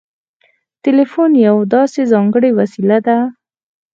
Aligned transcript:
تلقين 0.83 1.31
يوه 1.45 1.63
داسې 1.75 2.01
ځانګړې 2.11 2.51
وسيله 2.59 2.97
ده. 3.07 3.17